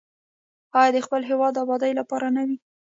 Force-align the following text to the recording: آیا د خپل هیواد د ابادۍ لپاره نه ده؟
آیا 0.79 0.91
د 0.95 0.97
خپل 1.05 1.21
هیواد 1.29 1.51
د 1.55 1.57
ابادۍ 1.65 1.91
لپاره 1.99 2.27
نه 2.35 2.43
ده؟ 2.47 2.55